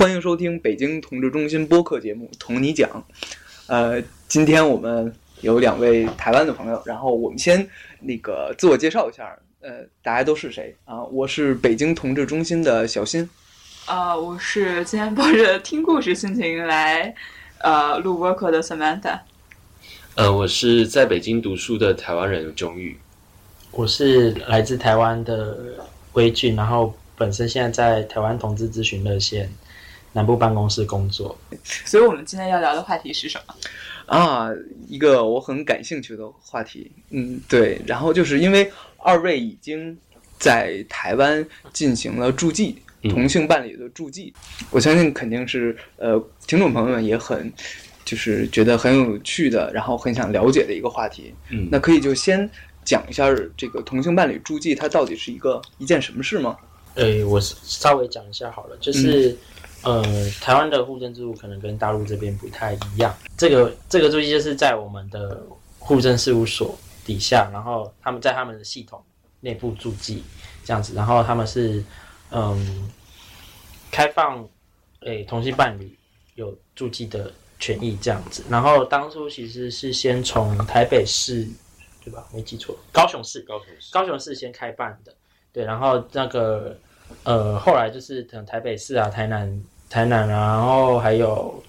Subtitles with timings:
[0.00, 2.88] 欢迎收听北京同志中心播客节目《同你讲》。
[3.66, 7.68] 呃，今天我们有两位台湾的朋友，然后我们先
[8.00, 11.04] 那个自我介绍一下，呃，大家都是谁啊？
[11.04, 13.28] 我是北京同志中心的小新。
[13.84, 17.14] 啊，我是今天抱着听故事心情来
[17.58, 19.18] 呃录播客的 Samantha。
[20.14, 22.98] 呃，我是在北京读书的台湾人钟玉。
[23.70, 25.58] 我是来自台湾的
[26.14, 29.52] 微俊，然后本身现在在台湾同志咨询热线
[30.12, 31.36] 南部办公室工作。
[31.84, 33.54] 所以我们今天要聊的话题是什么？
[34.06, 34.50] 啊，
[34.88, 36.90] 一个我很感兴趣的话题。
[37.10, 39.96] 嗯，对，然后就是因为二位已经
[40.38, 44.32] 在台湾进行了驻记，同性伴侣的驻记，
[44.70, 47.52] 我相信肯定是呃，听众朋友们也很
[48.04, 51.32] 就是觉得很有趣的，然后很想了解的一个话题。
[51.50, 52.50] 嗯那可以就先
[52.84, 56.56] 讲一下这个同性伴侣驻记，它到底是一个一件什么事吗？
[56.96, 59.36] 诶，我稍微讲一下好了，就是、
[59.82, 60.02] 呃，
[60.40, 63.14] 台湾的户政制度可能跟大陆这边不太一样。
[63.36, 65.42] 这个这个注记就是在我们的
[65.78, 69.02] 户政事务所底下，然后他们在他们的系统
[69.40, 70.22] 内部注记
[70.64, 71.82] 这样子，然后他们是
[72.30, 72.90] 嗯
[73.90, 74.46] 开放
[75.00, 75.96] 诶同性伴侣
[76.34, 78.44] 有注记的权益这样子。
[78.50, 81.48] 然后当初其实是先从台北市
[82.04, 82.26] 对吧？
[82.32, 85.14] 没记错，高雄市高雄市高雄市先开办的，
[85.52, 86.78] 对，然后那个
[87.24, 91.62] 呃，后来就是可能台北市啊、台南、台南啊，然后还有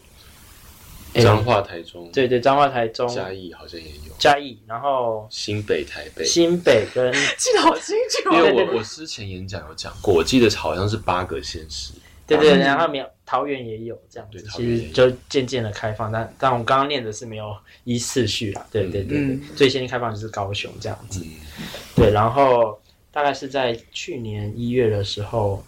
[1.13, 6.23] 诶彰化、台中、对对，彰化、台中、嘉义好像也有，嘉义，然后新北、台北。
[6.23, 8.33] 新北跟 记得好清楚。
[8.33, 11.93] 因为我我之前演讲有讲过，我记得好像是八个县市。
[12.27, 19.41] 对对，然后没有桃园也有这样子，其实就渐渐的开放，但但我刚刚念的是没有依次序啦，对对对对，嗯。
[19.53, 22.79] 最先开放就是高雄这样子，嗯，对，然后
[23.11, 25.63] 大概是在去年一月的时候，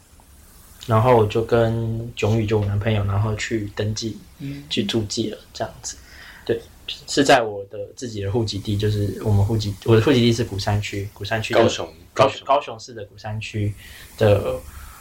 [0.87, 5.97] 然后我就跟炯宇就我男朋友，然后去登记，嗯去住记了这样子。
[6.45, 13.73] 对，是在我的自己的户籍地，就是我们户籍，我的户籍地是鼓山区，鼓山区高雄高高雄高雄市的鼓山区
[14.17, 14.59] 的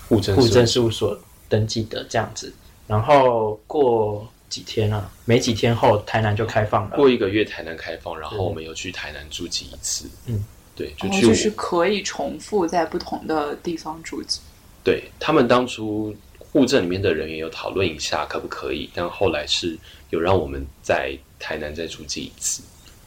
[0.09, 2.53] 户政户政事事务所登记的这样子。
[2.86, 6.97] 然后过几天啊，没几天后，台南就开放了。
[6.97, 10.09] 过一个月台南开放，然后我们又去台南住记一次。
[10.26, 10.44] 嗯，
[10.75, 14.41] 对，就去哦就是可以重复在不同的地方住籍。
[14.84, 19.78] 对他们当初户政里面的人员有讨论一下可不可以，但后来是
[20.10, 22.62] 有让我们在台南再住记一次。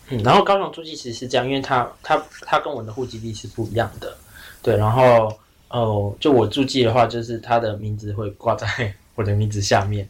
[0.09, 4.16] 嗯，然后高雄住记其实是这样，因为它它它跟我的户籍地是不一样的，
[4.62, 5.36] 对，然后
[5.70, 8.68] 哦，就我住记的话，就是他的名字会挂在
[9.16, 10.08] 我的名字下面，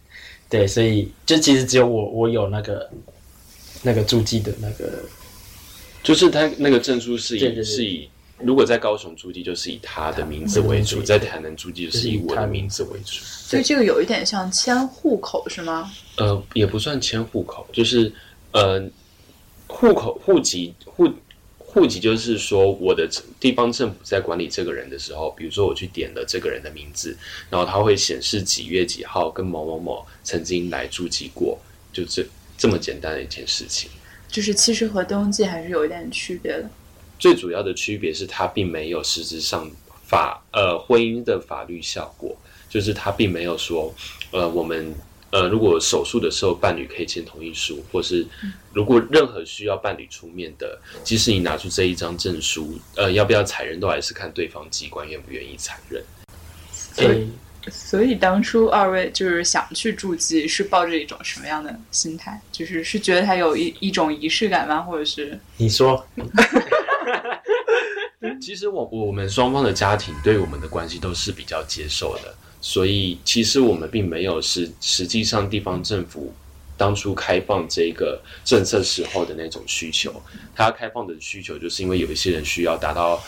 [0.49, 2.89] 对，所以就其实只有我我有那个
[3.81, 5.01] 那个住记的那个，
[6.05, 8.07] 就是他那个证书是以是以，
[8.37, 13.23] 如果在高雄住地就是以他的名字为主，在台南住地就是以我的名字为主。
[13.23, 15.91] 所以这个有一点像迁户口是吗？
[16.17, 18.13] 呃，也不算迁户口，就是
[18.51, 18.87] 呃，
[19.65, 21.11] 户口户籍户
[21.57, 27.17] 户籍就是说，我的地方政府在管理这个人的时候，比如说我去点了这个人的名字，
[27.49, 31.59] 然后他会显示几月几号跟某某某曾经来住籍过，
[31.91, 32.23] 就这
[32.57, 33.89] 这么简单的一件事情。
[34.35, 36.69] 就是其实和登记还是有一点区别的。
[37.17, 39.71] 最主要的区别是，它并没有实质上
[40.05, 42.35] 法呃婚姻的法律效果，
[42.67, 43.95] 就是它并没有说
[44.31, 44.93] 呃我们
[45.29, 48.27] 呃如果手术的时候伴侣可以签同意书，或是
[48.73, 56.03] 如果任何需要伴侣出面的，即使你拿出这一张证书，呃要不要采认都还是看对方机关愿不愿意采认。
[56.93, 57.27] 所以诶
[57.71, 62.39] 所以当初二位就是想去筑基，是抱着一种什么样的心态？
[62.51, 64.81] 就是是觉得它有一一种仪式感吗？
[64.81, 66.05] 或者是你说，
[68.41, 76.33] 其实我我们双方的家庭对我们的关系都是比较接受的，所以其实我们并没有是实际上地方政府
[76.77, 80.13] 当初开放这个政策时候的那种需求。
[80.55, 83.21] 它开放的需求就是因为有一些人需要达到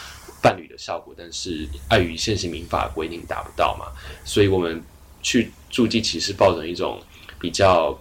[0.47, 3.87] 伴侣的效果，但是碍于现行民法规定达不到嘛，
[4.23, 4.81] 所以我们
[5.21, 7.01] 去驻记其实抱着一种
[7.39, 7.99] 比较。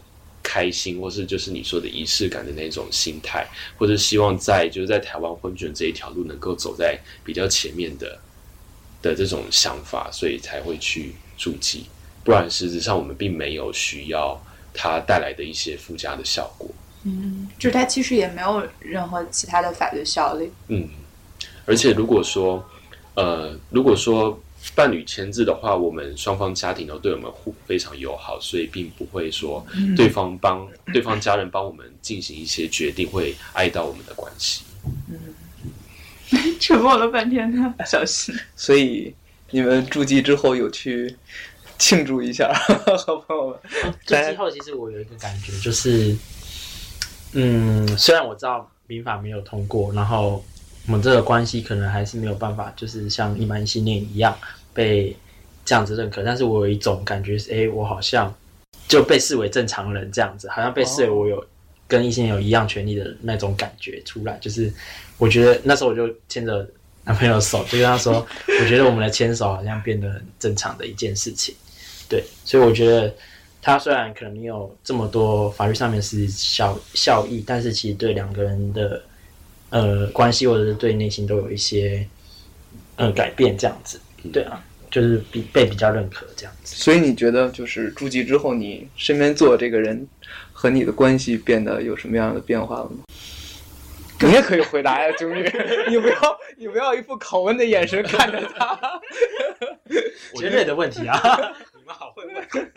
[0.48, 3.44] 开心，或是就是你说的仪式感的那种心态，
[3.76, 8.16] 或者希望在就是在台湾婚卷这一条路能够走在比较前面的
[9.02, 11.86] 的这种想法，所以才会去注记。
[12.22, 14.40] 不然实质上我们并没有需要
[14.72, 16.70] 它带来的一些附加的效果。
[17.02, 20.48] 嗯，就是它其实也没有任何其他的法律效力。
[20.68, 20.88] 嗯，
[21.66, 22.64] 而且如果说
[23.14, 24.40] 呃，如果说
[24.74, 29.64] 伴侣签字的话，我们双方家庭都对我们互非常友好，所以并不会说
[29.96, 34.62] 对方帮、对方家人帮我们进行一些决定会碍到我们的关系。
[35.08, 35.18] 嗯
[36.58, 39.14] 沉默了半天呢小心，所以
[39.50, 41.14] 你们筑基之后有去
[41.78, 42.52] 庆祝一下，
[43.06, 43.58] 好朋友们。
[44.04, 46.16] 就之后，其实我有一个感觉，就是，
[47.32, 50.44] 嗯，虽然我知道民法没有通过，然后
[50.86, 54.36] 我们这个关系可能还是没有办法，就是像一般性恋一样
[54.72, 55.14] 被
[55.64, 58.32] 这样子认可，但是我有一种感觉是，哎，我好像
[58.86, 61.44] 就被视为正常人这样子，好像被视为我有
[61.88, 64.72] 跟异性有一样权利的那种感觉出来，就是
[65.18, 66.66] 我觉得那时候我就牵着
[67.04, 68.26] 男朋友的手，就跟他说，
[68.60, 71.54] 我觉得我们的牵手好像变得很正常的一件事情。
[72.08, 73.12] 对，所以我觉得
[73.60, 79.02] 他虽然可能没有这么多法律上面是效效益，但是其实对两个人的
[79.76, 82.06] 呃关系或者是对内心都有一些
[82.96, 84.00] 呃改变，这样子。
[84.32, 86.74] 对啊，就是比被比较认可这样子。
[86.76, 90.08] 所以你觉得，就是住记之后，你身边坐这个人
[90.52, 93.04] 和你的关系变得有什么样的变化了吗？
[94.24, 95.42] 你也可以回答呀，就是，
[95.90, 98.80] 你不要你不要一副拷问的眼神看着他。
[100.36, 101.16] 尖锐的问题啊，
[101.76, 102.70] 你们好会问。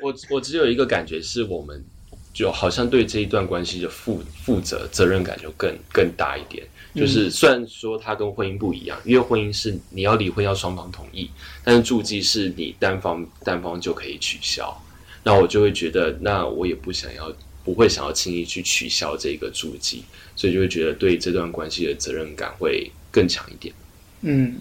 [0.00, 1.84] 我我只有一个感觉是我们
[2.32, 6.66] 就好像对这一段关系的负负责责任感就更更大一点。
[6.94, 11.30] 就是虽然说它跟婚姻不一样，因为婚姻是你要离婚要双方同意，
[11.64, 14.78] 但是住记是你单方单方就可以取消。
[15.24, 17.32] 那我就会觉得，那我也不想要，
[17.64, 20.04] 不会想要轻易去取消这个住记，
[20.36, 23.74] 所以就会觉得对这段关系的责任感会更强一点。
[24.22, 24.58] 嗯，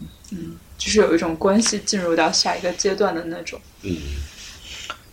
[0.77, 3.59] 就是有一种关系进入到下一个阶段的那种。
[3.81, 3.97] 嗯，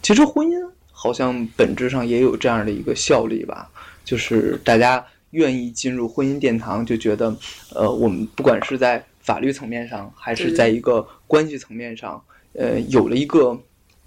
[0.03, 0.71] 其实婚姻
[1.01, 3.71] 好像本质上也有这样的一个效力吧，
[4.05, 7.33] 就是大家愿意进入婚姻殿堂，就觉得，
[7.73, 12.21] 呃，我们不管是在法律层面上，还是在一个关系层面上，
[12.55, 13.57] 呃，有了一个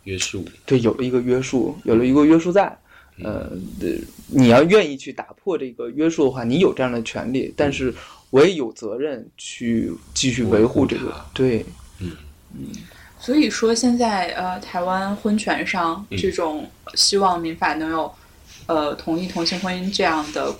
[0.03, 0.43] 约束。
[0.65, 2.77] 对，有了一个约束，有了一个约束在。
[3.23, 3.49] 呃，
[3.79, 3.87] 呃
[4.27, 7.93] 你要愿意去打破这个约束的话，你有这样的权利，但是
[8.31, 13.00] 我也有责任去继续维护这个维护它。
[13.21, 16.17] 对，所以说，现在呃，台湾婚权上嗯。
[16.17, 18.13] 这种希望民法能有
[18.65, 20.53] 呃同意同性婚姻这样的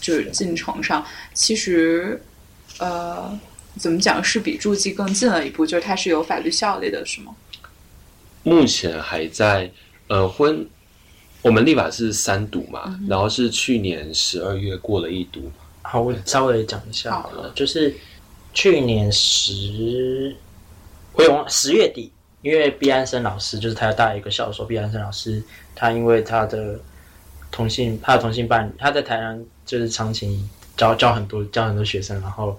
[0.00, 1.04] 就是进程上，
[1.34, 2.22] 其实
[2.78, 3.38] 呃
[3.78, 7.34] 怎么讲是比注记更近了一步，就是它是有法律效力的，是吗？
[8.42, 9.70] 目前还在
[10.06, 10.66] 呃婚，
[11.42, 15.50] 我们立法是三读嘛，然后是去年十二月过了一读，
[15.82, 17.94] 好，我稍微讲一下好了，就是
[18.54, 20.34] 去年十，
[21.18, 22.12] 我也忘了十月底，
[22.42, 25.42] 因为毕安生老师就是台大一个小说，毕安生老师，
[25.74, 26.78] 他因为他的
[27.50, 30.40] 同性，他的同性伴侣，他在台湾就是长期
[30.76, 32.56] 教教很多教很多学生，然后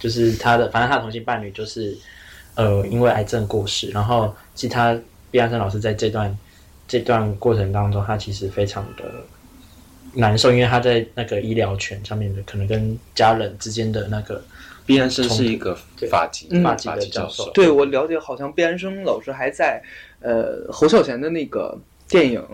[0.00, 1.96] 就是他的，反正他的同性伴侣就是
[2.56, 4.98] 呃因为癌症过世，然后其实他
[5.30, 6.36] 毕安生老师在这段
[6.88, 9.04] 这段过程当中，他其实非常的
[10.12, 14.42] 难受，因为他在那个医疗权上面的可能跟家人之间的那个
[14.84, 15.76] 毕安生是一个
[16.10, 19.82] 法籍嗯法法籍的教教授对我了解，好像毕安生老师还在
[20.20, 22.44] 呃侯孝贤的那个电影，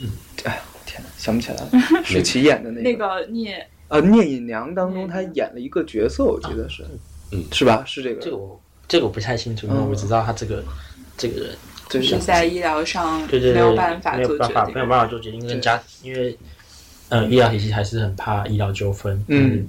[0.00, 0.08] 嗯，
[0.44, 1.70] 哎呀天哪，想不起来了，
[2.04, 6.84] 舒淇演的那个那个聂呃聂隐娘当中，他演了一个角色，我记得是，
[7.30, 7.84] 嗯是吧？
[7.86, 10.62] 是这个，这个我这个我不太清楚，因为我知道他这个
[11.16, 11.50] 这个人，
[11.88, 14.86] 就是在医疗上对对对，没有办法没有做决定办法没有。
[14.86, 16.36] 办法做决定，跟家因为
[17.10, 19.68] 嗯医疗体系还是很怕医疗纠纷，嗯，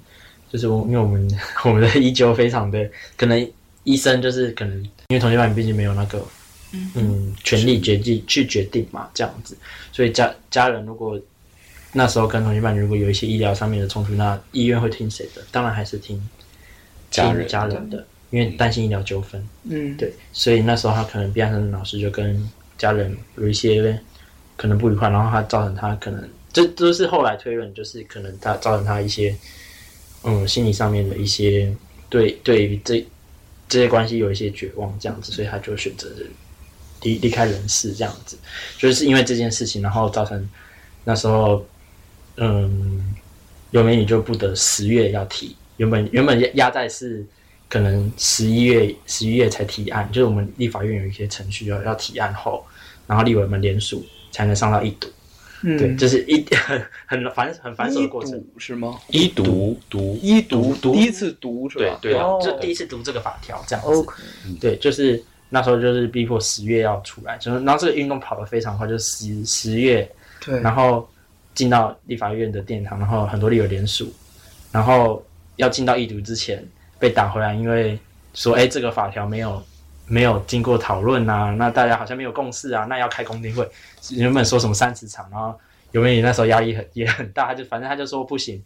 [0.54, 1.28] 就是我因为我们
[1.66, 3.52] 我们的医纠非常的可能
[3.84, 6.24] 医生就是可能因为同性伴侣毕竟没有那个
[6.72, 9.58] 嗯嗯权利决定去决定嘛这样子，
[9.92, 11.20] 所以家家人如果
[11.92, 15.42] 那时候跟同性伴侣如果有一些医疗上面的冲突，那医院会听谁的？
[15.52, 16.28] 当然还是听听
[17.12, 19.44] 家人家人的，因为担心医疗纠纷。
[19.64, 24.00] 嗯，对，所以那时候他可能毕安生老师就跟家人有一些
[24.56, 29.36] 可能不愉快，然后他造成他可能这都是后来推论，就是可能他造成他一些
[30.24, 31.74] 嗯心理上面的一些
[32.10, 33.06] 对对于这
[33.70, 36.10] 这些关系有一些绝望这样子，所以他就选择
[37.02, 38.38] 离离开人世这样子，
[38.78, 40.50] 就是因为这件事情，然后造成
[41.04, 41.66] 那时候
[42.38, 43.16] 嗯
[43.72, 47.26] 有美女就不得十月要提，原本原本压压在是。
[47.70, 52.64] 可能十一月十一月才提案，就是我们立法院有一些程序要要提案后，
[53.08, 55.08] 然后立委们联署才能上到一读，
[55.64, 58.44] 嗯，对，就是一 很很繁很繁琐的过程。
[58.58, 59.00] 是吗？
[59.10, 59.80] 一读。
[59.90, 60.20] 读。
[60.22, 60.94] 一读读。
[60.94, 61.98] 第一次读是吧？
[62.02, 62.40] 对对哦。
[62.44, 64.14] 就第一次读这个法条这样子，OK，
[64.60, 70.10] 对，就是那时候就是逼迫十月要出来，就是然后这个运动跑得非常快，就是十十月，
[70.44, 71.08] 对，然后
[71.56, 74.12] 进到立法院的殿堂，然后很多立委联署，
[74.72, 75.24] 然后
[75.56, 76.66] 要进到一读之前
[77.00, 77.98] 被打回来，因为
[78.34, 79.64] 说哎这个法条没有
[80.08, 83.68] 没有经过讨论啊，那大家好像没有共识啊，那要开公听会，
[84.12, 85.58] 原本说什么三十场，然后
[85.92, 88.62] 有美女那时候压力很也很大，他就反正他就说不行，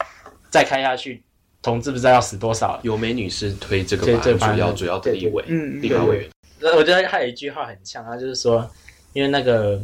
[0.50, 1.24] 再开下去，
[1.62, 4.12] 同志不知道要死多少，有美女是推这个主
[4.58, 6.30] 要主要的立委嗯立法委
[6.76, 8.70] 我觉得还有一句话很像，他就是说，
[9.14, 9.80] 因为那个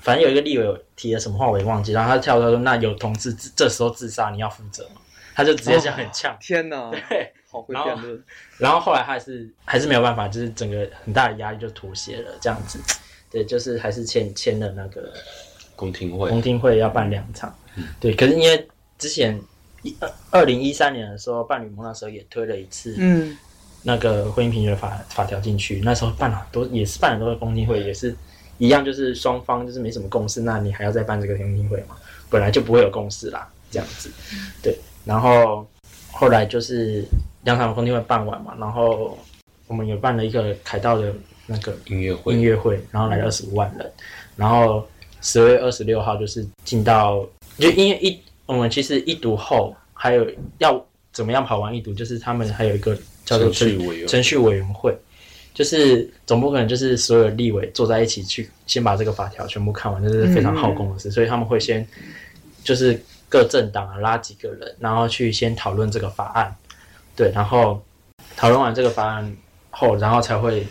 [0.00, 5.00] 反正有一个立委有提了什么话我也忘记，然后他跳出来说，那有同志自这时候自杀你要负责吗？
[5.34, 6.36] 他就直接这样很呛。
[6.40, 8.24] 天哪，对，好会然后辩论。
[8.58, 12.78] 然后后来还是还是没有办法，就是整个很大的压力就妥协了，这样子。
[13.30, 15.12] 对，就是还是签签了那个
[15.76, 17.54] 公听会公听会要办两场。
[18.00, 19.40] 对，可是因为之前
[19.82, 23.36] 一二二零一三年的时候，伴侣盟那时候也推了一次嗯
[23.82, 28.14] 那个婚姻平权法法条进去，那时候办了很多，也是办了很多公听会，也是
[28.58, 31.96] 一样，就是双方就是没什么共识，那你还要再办这个公听会嘛？
[32.28, 34.10] 本来就不会有共识啦，这样子。
[34.60, 35.66] 对，然后
[36.10, 37.04] 后来就是
[37.42, 39.18] 两场公听会办完嘛，然后
[39.66, 41.12] 我们有办了一个凯道的
[41.46, 43.92] 那个音乐会音乐会，然后来二十五万人，
[44.36, 44.86] 然后
[45.20, 47.26] 十月二十六号就是进到，
[47.58, 50.26] 就因为一我们其实一读后还有
[50.58, 54.94] 要怎么样跑完一读，就是他们还有一个叫做程序委员程序委员会，
[55.54, 61.86] 就是总不可能就是所有立委坐在一起去先把这个法条全部看完，这是非常耗工的事，所以他们会先
[62.62, 66.54] 就是各政党啊拉几个人，然后去先讨论这个法案，
[67.20, 67.78] 对，然后
[68.34, 69.36] 讨论完这个方案
[69.68, 70.66] 后，然后才会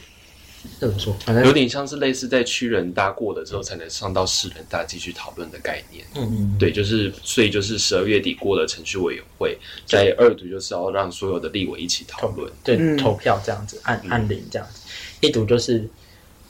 [0.79, 1.15] 怎么说？
[1.24, 6.03] 反正有点像是类似在区人大过了之后才能上到市人大继续讨论的概念。
[6.15, 12.51] 嗯嗯，对，就是所以就是十二月底过了程序委员会，在二读就是要让所有的立委一起讨论。
[12.63, 14.82] 对，嗯投票这样子，按按铃这样子。
[15.22, 15.88] 一读就是，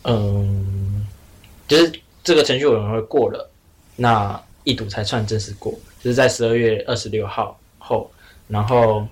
[0.06, 1.06] 嗯，
[1.68, 1.92] 就是
[2.24, 3.52] 这个程序委员会过了，
[3.98, 8.10] 那一读才算正式过，就是在十二月二十六号后，
[8.48, 9.06] 然后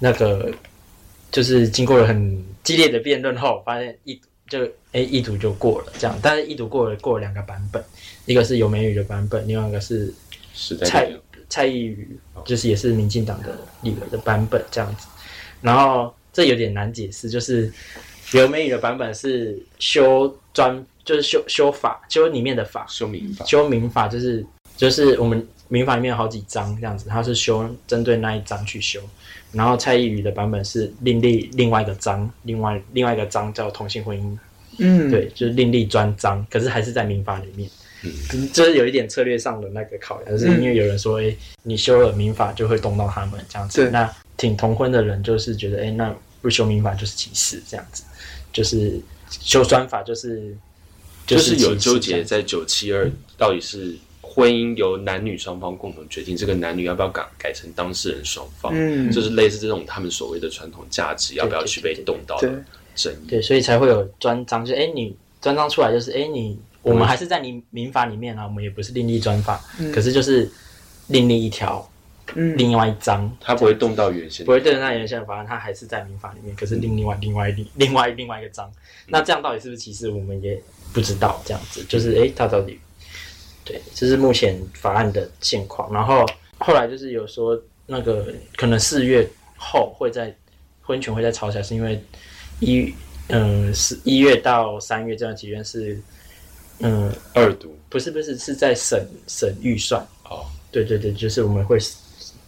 [0.00, 0.50] 那个
[1.30, 7.84] 就是经过了很激烈的辩论后，发现一就哎一读就过了这样，但是一读过了过了两个版本，
[8.26, 10.12] 一个是有美语的版本，另外一个是
[10.84, 11.08] 蔡
[11.48, 15.06] 蔡依宇，就是也是民进党的立委的版本这样子。
[15.60, 17.72] 然后这有点难解释，就是
[18.32, 24.44] 有美语的版本是修专，就是修修法，修里面的法，修民法，修民法，就是
[24.76, 29.00] 就是我们民法里面有好几章这样子，它是修针对那一章去修。
[29.52, 34.38] 然后蔡依瑜的版本是另立另外一个章，另外另外一个章叫同性婚姻。
[34.78, 37.68] 嗯，对，就是另立专章，可是还是在民法里面。
[38.02, 38.50] 嗯。
[38.52, 43.90] 就是有一点策略上的那个考量，就是因为有人说，哎、你修了民法就会动到他们这样子。
[43.90, 48.04] 那挺同婚的人就是觉得，哎、那不修民法就是歧视这样子，
[48.52, 50.56] 就是修专法就是
[51.26, 53.96] 就是有纠结在九七二到底是
[54.32, 59.10] 婚姻由男女双方共同决定，这个男女要不要改改成当事人双方，嗯。
[59.10, 62.48] 就是类似这种他们所谓的传统价值要不要去被动到对。
[62.48, 63.28] 的争议。
[63.28, 69.60] 对，所以才会有专章，就哎、你专章出来就是哎、你我们还是在你民法里面啊，我们也不是另立专法，
[69.92, 70.48] 可是就是
[71.08, 71.90] 另立一条
[72.36, 72.56] 嗯。
[72.56, 78.70] 另外一章，它不会动到原先不会动到原先的法案，它还是在民法里面，可是另另外另外另另外另外一个章，
[79.08, 81.42] 那这样到底是不是歧视，我们也不知道。
[81.44, 82.78] 这样子就是，诶，它到底
[83.70, 85.92] 对，这是目前法案的现况。
[85.92, 86.26] 然后
[86.58, 89.24] 后来就是有说，那个可能四月
[89.56, 90.34] 后会在
[90.82, 92.02] 婚权会在吵起来，是因为
[92.58, 92.92] 一
[93.28, 95.96] 嗯是一月到三月这段期间是
[96.80, 100.04] 嗯二读不是不是是在审审预算。
[100.24, 101.78] 哦，对对对，就是我们会，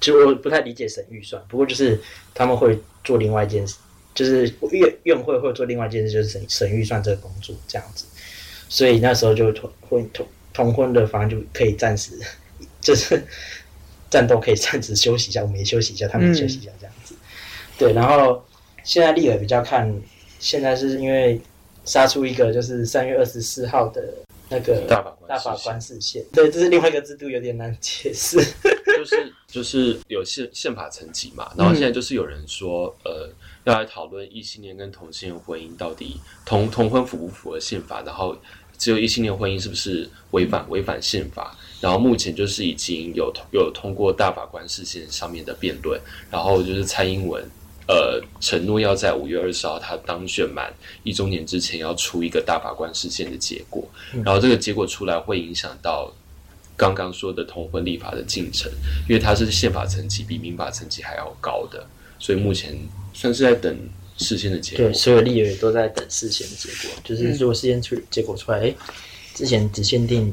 [0.00, 2.00] 就我不太理解审预算，不过就是
[2.34, 3.76] 他们会做另外一件事，
[4.12, 8.06] 就是院院会会做另外一件事，就是审审预算这个工作这样子。
[8.68, 12.12] 所以那时候就同婚同同婚的法案就可以暂时，
[12.80, 13.22] 就是
[14.10, 17.14] 战斗可以暂时休息一下，我们也休息一下，他们也休息一下这样子。
[17.78, 18.44] 对，然后
[18.84, 19.92] 现在立委比较看，
[20.38, 21.40] 现在是因为
[21.84, 24.02] 杀出一个就是三月二十四号的
[24.48, 28.36] 那个大法官大法官视线，对，这是另外一个制度，有点难解释。
[28.94, 33.28] 就是就是有宪宪法层级嘛，然后现在就是有人说，呃，
[33.64, 38.36] 要来讨论异性恋跟同性恋婚姻到底同同婚符不符合宪法，然后
[38.82, 41.56] 只有异性恋婚姻是不是违反违反宪法？
[41.80, 47.48] 然后目前就是已经有有通过大法官事件上面的辩论，然后就是蔡英文。
[47.86, 50.72] 呃，承诺要在五月二十号他当选满
[51.04, 53.88] 一周年之前，要出一个大法官事件的结果。
[54.24, 56.12] 然后这个结果出来，会影响到
[56.76, 58.68] 刚刚说的同婚立法的进程，
[59.08, 61.86] 因为它是宪法层级比民法层级还要高的，
[62.18, 62.76] 所以目前
[63.14, 63.76] 算是在等
[64.22, 64.94] 事先的结果对，。
[64.94, 68.74] 所有立委都在等事先的结果，就是如果事先出结果出来，哎、
[69.34, 70.32] 之前只限定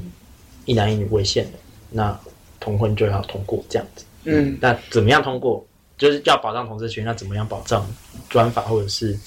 [0.65, 1.57] 一男一女为限的，
[1.89, 2.17] 那
[2.59, 4.05] 同婚就要通过这样子。
[4.25, 5.65] 嗯那怎么样通过？
[5.97, 7.85] 就是要保障同志权，那怎么样保障
[8.29, 9.19] 专法或者是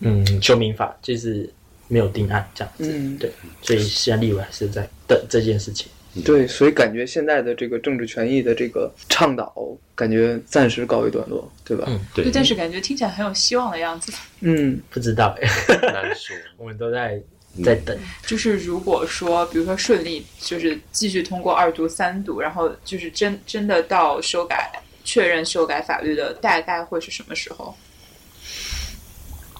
[0.00, 1.48] 嗯修民法，就是
[1.86, 2.90] 没有定案这样子。
[2.92, 3.30] 嗯，对，
[3.62, 5.86] 所以现在立委还是在等这件事情。
[6.24, 9.52] 对，所以感觉现在的这个政治权益的这个倡导，
[9.94, 11.84] 感觉暂时告一段落，对吧？
[11.88, 14.12] 嗯对对，，但是感觉听起来很有希望的样子。
[14.40, 15.48] 嗯不知道哎，
[15.92, 16.36] 难说。
[16.56, 17.20] 我们都在
[17.64, 17.96] 在等。
[18.26, 24.72] 就是如果说，比如说顺利，就是继续通过二读、三读，然后就是真真的到修改、
[25.04, 27.74] 确认修改法律的，大概会是什么时候？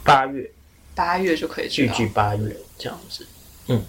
[0.04, 0.50] 八月
[0.94, 1.92] 八月就可以知道。
[1.94, 3.26] 句句八月这样子，
[3.68, 3.82] 嗯，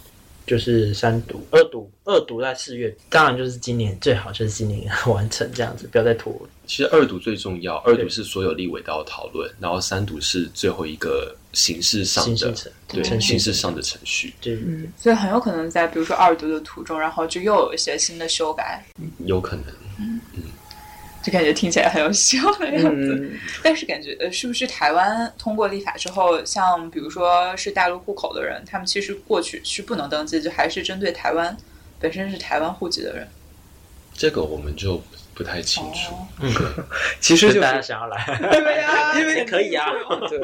[0.48, 6.34] 就是三读、二读，二读在四月，当然就是今年最好就是今年完成这样子，不要再拖。
[6.66, 18.86] 其实二读最重要，二读是所有立委都要讨论，然后三读是最后一个形式上的形式程对程序形式上的程序，对嗯，所以很有可能在比如说二读的途中，然后就又有一些新的修改，
[19.25, 19.66] 有可能。
[21.27, 23.19] 就感觉听起来很有希望的样子。
[23.19, 31.57] 嗯，但是感觉呃，是不是台湾通过立法之后，像比如说是大陆户口的人，他们其实过去是不能登记，就还是针对台湾
[32.00, 33.27] 本身是台湾户籍的人。
[34.13, 35.03] 这个我们就
[35.34, 36.15] 不太清楚。
[37.19, 39.86] 其实就大家是想要来，对呀， 因为可以啊，
[40.29, 40.39] 对，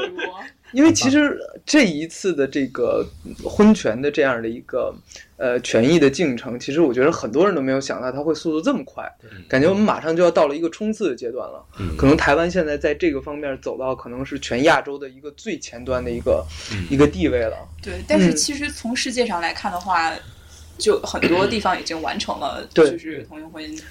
[0.74, 3.08] 因为其实这一次的这个
[3.44, 4.94] 婚权的这样的一个
[5.38, 9.10] 呃权益的进程，其实我觉得很多人都没有想到它会速度这么快，
[9.48, 11.64] 感觉我们马上就要到了一个冲刺的阶段了。
[11.80, 17.58] 嗯可能台湾现在在这个方面走到可能是全亚洲的一个最前端的一个、嗯一个地位了。
[17.82, 20.12] 对，但是嗯其实从世界上来看的话，
[20.78, 23.82] 就很多地方已经完成了，就是同性婚姻。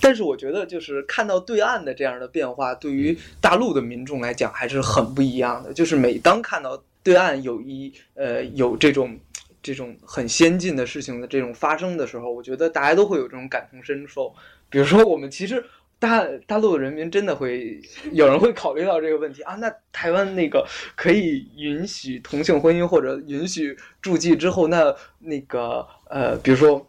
[0.00, 5.72] 但是我觉得，就是看到对岸的这样的变化，对于大陆的民众来讲还是很不一样的。
[5.72, 9.18] 就是每当看到对岸有一呃有这种
[9.62, 14.32] 这种很先进的事情的这种发生的时候，我觉得大家都会有这种感同身受。
[14.68, 15.64] 比如说，我们其实
[15.98, 17.80] 大大陆的人民真的会
[18.12, 26.86] 有人会考虑到这个问题啊，那台湾那个可以允许同性婚姻或者允许住记之后，那那个呃，比如说。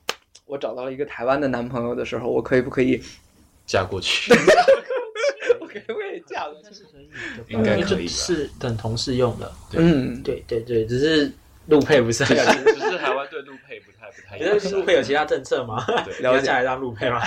[0.48, 3.01] 我找到了一个台湾的男朋友的时候，我可以不可以
[3.66, 4.34] 嫁过去，
[5.60, 6.70] 我可不可以嫁过去？
[7.50, 9.52] 应该可以吧是等同事用的。
[9.69, 11.32] 对嗯，对对对，只是
[11.67, 15.84] 陆配不是很只是只是台湾对陆配不太不太友善你觉得陆配有其他政策吗？
[16.06, 17.22] 对 你要下来当陆配吗？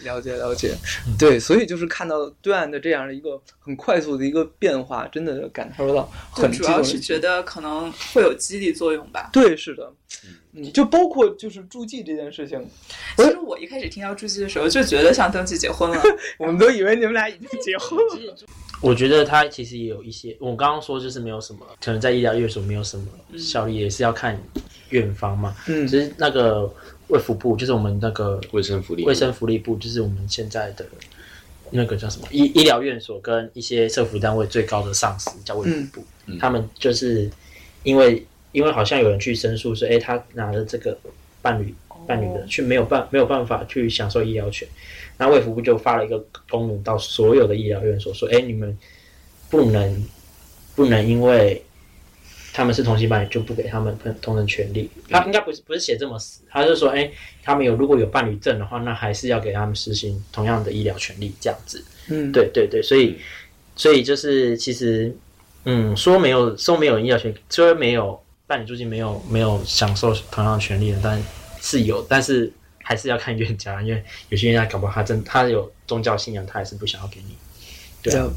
[0.00, 0.74] 对了解了解，
[1.18, 6.66] 对，所以就是看到对岸的这样的一个很快速的一个变化，真的感受到很激动。
[6.66, 9.30] 主要是觉得可能会有激励作用吧。
[9.32, 9.92] 对，是的，
[10.54, 12.64] 嗯，就包括就是助记这件事情，
[13.16, 16.02] 其实我一开始听到助记的时候，就觉得像登记结婚了。
[16.38, 18.36] 我们都以为你们俩已经结婚了。
[18.80, 24.40] 我觉得它其实也有一些，我刚刚说就是没有什么，可能在医疗院所没有什么效力，也是要看
[24.90, 25.54] 院方嘛。
[25.66, 25.86] 嗯。
[25.86, 26.72] 其实那个
[27.08, 29.08] 卫福部，就是我们那个卫生福利部。
[29.08, 30.86] 卫生福利部，就是我们现在的
[31.70, 36.04] 那个叫什么医医疗院所跟一些社福单位最高的上司叫卫福部，
[36.38, 37.30] 他们就是
[37.82, 40.96] 因为因为好像有人去申诉说，哎，他拿了这个
[41.42, 41.74] 伴侣
[42.08, 44.66] 伴侣的，却没有办没有办法去享受医疗权，
[45.18, 48.76] 那卫福部就发了一个公文到所有的医疗院所说，哎，你们
[49.50, 50.04] 不能
[50.74, 51.62] 不能因为
[52.52, 54.90] 他们是同性伴侣就不给他们同同等权利。
[55.10, 57.10] 他应该不是不是写这么死，他是说，哎，
[57.44, 61.84] 他们有如果有伴侣证的话，那还是要给他们实行同样的医疗权利，这样子。
[62.08, 63.18] 嗯，对对对，所以
[63.76, 65.14] 所以就是其实，
[65.64, 71.22] 嗯，说没有说没有医疗权，虽然没有伴侣住进没有没有享受同样的权利的，但
[71.60, 77.36] 是有，但是还是要看冤家，因为有些冤家搞不好他真他有宗教信仰，他还是不想要给你。
[78.02, 78.28] 对啊。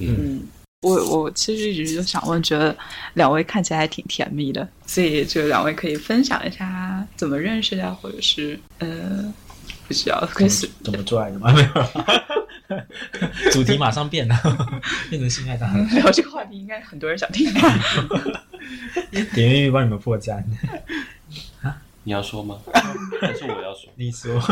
[0.00, 0.42] 嗯嗯，
[0.82, 2.76] 我我其实一直就想问，觉得
[3.14, 9.34] 两位看起来还挺甜蜜的，所以就两位可以分享一下怎么认识的，或者是呃，
[9.88, 11.52] 不需要可以随怎么做爱的吗？
[11.52, 14.36] 没有，主题马上变了，
[15.10, 17.52] 变成性爱大聊这个话题，应该很多人想听。
[19.34, 20.40] 点阅率帮你们破绽。
[22.08, 22.58] 你要说吗？
[23.20, 23.92] 还是我要说？
[23.94, 24.42] 你说，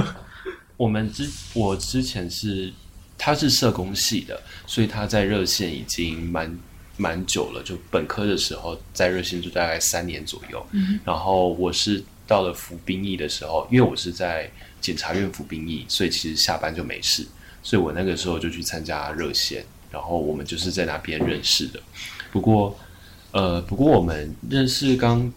[0.77, 2.71] 我们之我之前是
[3.17, 6.59] 他是社工系的，所以他在热线已经蛮
[6.99, 10.67] 蛮久了，就本科的时候在热线就大概三年左右。
[11.03, 14.51] 然后我是到了服兵役的时候，因为我是在
[14.83, 17.27] 检察院服兵役，所以其实下班就没事，
[17.63, 21.81] 所以我那个时候就去参加热线，然后我们就是在那边认识的。
[22.31, 22.79] 不过，
[23.31, 25.33] 呃，不过我们认识刚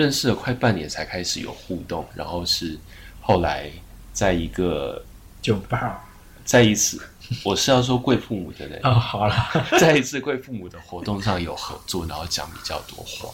[0.00, 2.78] 认识了快半年才开始有互动，然后是
[3.20, 3.70] 后来
[4.14, 5.04] 在一个
[5.42, 6.02] 酒吧
[6.42, 6.98] 在一次，
[7.44, 9.34] 我是要说贵父母的人，哦，好了，
[9.78, 13.28] 在一次贵父母的活动上有合作，然后讲比较多话。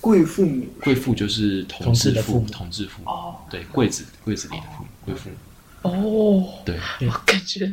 [0.00, 7.72] 贵父母贵妇就是同同志的父母同志父母，哦对，柜子柜子里的父母，贵父母，哦，对，我感觉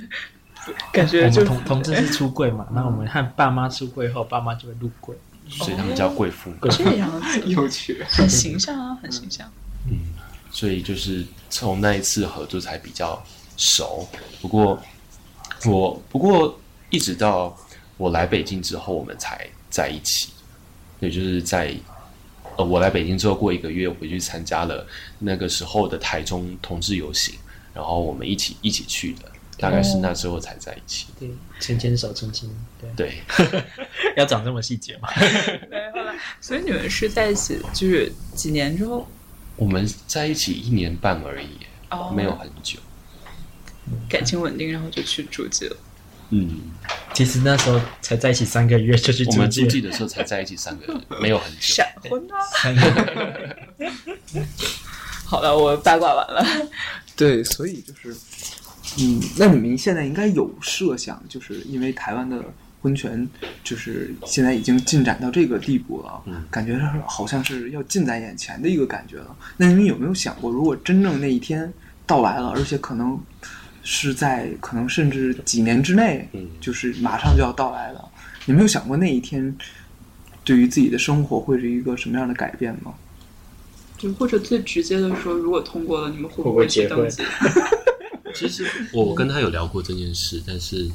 [0.91, 5.15] 感觉就们同同志是出柜嘛，那我们和爸妈出柜后，爸妈就会入柜。
[5.47, 6.67] 所以他们叫贵妇母。
[6.69, 8.03] 这样子，有趣。
[8.09, 9.49] 很形象啊，很形象。
[9.89, 9.97] 嗯，
[10.51, 13.23] 所以就是从那一次合作才比较
[13.57, 14.07] 熟。
[14.41, 14.81] 不过
[15.65, 17.57] 我不过一直到
[17.97, 20.29] 我来北京之后，我们才在一起。
[21.01, 21.75] 也就是在
[22.55, 24.87] 呃我来北京之后过一个月，回去参加了
[25.19, 27.35] 那个时候的台中同志游行，
[27.73, 31.07] 然后我们一起一起去的，大概是那时候才在一起。
[31.19, 33.63] 对，牵牵手，亲亲，对，对，
[34.17, 35.09] 要讲这么细节吗？
[35.69, 39.07] 对，后来，所以你们是在一起就是几年之后？
[39.55, 42.79] 我们在一起一年半而已，哦，没有很久。
[44.09, 45.77] 感情稳定，然后就去住记了。
[46.31, 46.59] 嗯，
[47.13, 51.59] 其实那时候才在一起三个月就去我们住住记的时候才在一起三个月， 没有很久。
[51.59, 52.35] 闪婚啊！
[52.51, 53.55] 三个，
[55.23, 56.43] 好了，我八卦完了。
[57.15, 58.17] 对，所以就是，
[58.99, 62.43] 嗯，那你们现在应该有设想，就是因为台湾的
[62.81, 63.27] 婚权，
[63.63, 69.35] 就是现在已经进展到这个地步了，嗯感觉是好像是要近在眼前的一个感觉了。
[69.57, 71.71] 那你们有没有想过，如果真正那一天
[72.05, 73.19] 到来了，而且可能
[73.83, 78.09] 是在可能甚至几年之内，嗯就是马上就要到来了，
[78.45, 79.55] 你没有想过那一天
[80.43, 82.93] 对于自己的生活会是一个什么样的改变吗？
[83.97, 87.23] 就或者最直接的说，如果通过了，你们会会不会去登记？
[88.35, 90.89] 其实 我跟他有聊过这件事，但是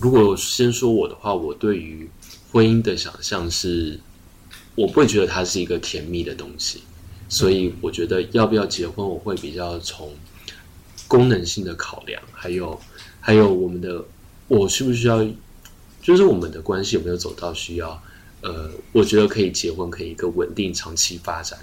[0.00, 2.08] 如果先说我的话，我对于
[2.50, 4.00] 婚姻的想象是，
[4.74, 6.80] 我不会觉得它是一个甜蜜的东西，
[7.28, 10.14] 所以我觉得要不要结婚，我会比较从
[11.06, 12.80] 功能性的考量，还有
[13.20, 14.04] 还有我们的
[14.48, 15.24] 我需不需要，
[16.02, 18.02] 就是我们的关系有没有走到需要，
[18.40, 21.58] 呃，我觉得可以结婚，可以一个稳定长期发展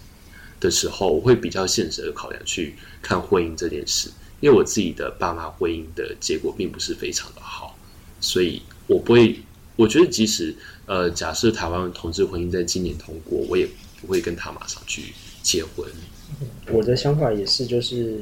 [0.59, 4.09] 的时候，我会比较现实的考量去看婚姻这件事。
[4.43, 7.77] 因为我自己的爸妈婚姻的结果并不是非常的好，
[8.19, 9.39] 所以我不会，
[9.77, 10.53] 我觉得即使
[10.85, 13.65] 呃，假设台湾同志婚姻在今年通过，我也
[14.01, 15.87] 不会跟他马上去结婚。
[16.69, 18.21] 我的想法也是，就是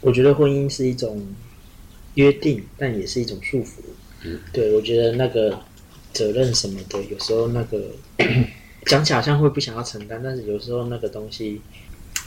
[0.00, 1.26] 我觉得婚姻是一种
[2.14, 3.80] 约定，但也是一种束缚。
[4.22, 5.60] 嗯，对，我觉得那个
[6.12, 7.90] 责任什么的，有时候那个
[8.86, 11.60] 讲起来好像会不想要承担，但是有时候那个东西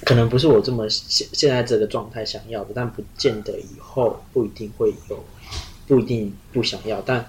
[0.05, 5.23] 可能不是我这么现现在这个状态想要的，但不见得以后不一定会有，
[5.87, 7.01] 不一定不想要。
[7.01, 7.25] 但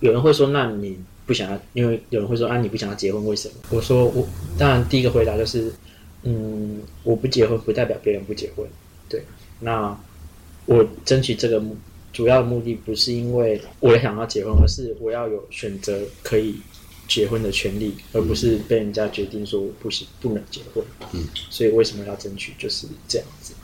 [0.00, 3.54] 有人会说，那你不想要，因为有人会说啊，你不想要结婚，为什么？
[3.70, 4.26] 我说我
[4.58, 5.72] 当然第一个回答就是，
[6.22, 8.66] 嗯，我不结婚不代表别人不结婚，
[9.08, 9.22] 对。
[9.60, 9.98] 那
[10.66, 11.76] 我争取这个目
[12.12, 16.54] 主要的目的不是因为我想要结婚，而是我要有选择可以
[17.08, 20.84] 结婚的权利，而不是被人家决定说我不行不能结婚。
[21.12, 23.54] 嗯，所以为什么要争取就是这样子。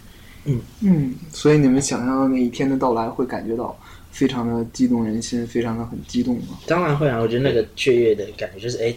[0.47, 3.79] 嗯嗯，所以你们想象到那一天的到来，会感觉到
[4.11, 6.59] 非常的激动人心，非常的很激动吗？
[6.67, 8.95] 当然会啊，我觉得那个雀跃的感觉就是，哎，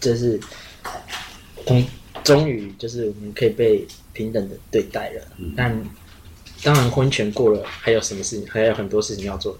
[0.00, 0.40] 这是
[1.66, 1.84] 终
[2.24, 5.22] 终于就是我们可以被平等的对待了。
[5.56, 5.80] 但
[6.62, 8.48] 当然婚前过了，还有什么事情？
[8.48, 9.56] 还有很多事情要做，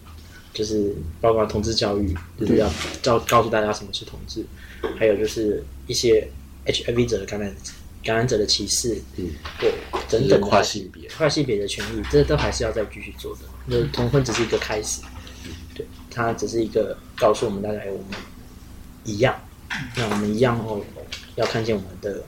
[0.52, 2.70] 就是包括同志教育，就是要
[3.02, 4.44] 告告诉大家什么是同志，
[4.98, 6.28] 还有就是一些
[6.66, 7.54] HIV 者的感染
[8.02, 9.26] 感染者的歧视，嗯，
[9.60, 9.72] 对，
[10.08, 11.08] 等等的跨性别。
[11.10, 13.40] 跨性别的权益，这都还是要再继续做的。
[13.66, 15.02] 那同婚只是一个开始，
[15.74, 18.06] 对，它只是一个告诉我们大家，哎，我们
[19.04, 19.38] 一样，
[19.96, 20.80] 那我们一样哦，
[21.36, 22.24] 要看见我们的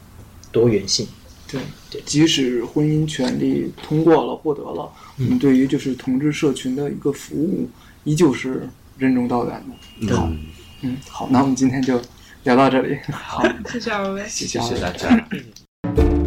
[0.52, 1.06] 多元性。
[1.50, 1.60] 对。
[1.90, 2.02] 对。
[2.02, 7.68] 即使婚姻权利通过了，获得了，我们对于就是同志社群的一个服务，
[8.04, 9.62] 依旧是任重道远
[10.06, 10.16] 的。
[10.16, 10.38] 好，嗯，
[10.82, 12.00] 嗯，好，那我们今天就
[12.44, 12.98] 聊到这里。
[13.12, 14.24] 好， 谢谢二位。
[14.28, 16.19] 谢谢二位谢谢大家。